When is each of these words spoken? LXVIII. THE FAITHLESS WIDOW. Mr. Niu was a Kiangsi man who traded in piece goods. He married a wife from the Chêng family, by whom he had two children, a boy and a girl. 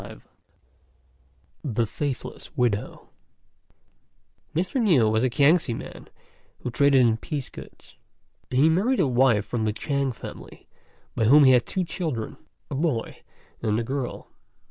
LXVIII. 0.03 0.21
THE 1.63 1.85
FAITHLESS 1.85 2.57
WIDOW. 2.57 3.09
Mr. 4.55 4.81
Niu 4.81 5.07
was 5.07 5.23
a 5.23 5.29
Kiangsi 5.29 5.75
man 5.77 6.07
who 6.61 6.71
traded 6.71 7.01
in 7.01 7.17
piece 7.17 7.49
goods. 7.49 7.97
He 8.49 8.67
married 8.67 8.99
a 8.99 9.05
wife 9.05 9.45
from 9.45 9.65
the 9.65 9.73
Chêng 9.73 10.11
family, 10.11 10.67
by 11.13 11.25
whom 11.25 11.43
he 11.43 11.51
had 11.51 11.67
two 11.67 11.83
children, 11.83 12.37
a 12.71 12.73
boy 12.73 13.21
and 13.61 13.79
a 13.79 13.83
girl. 13.83 14.31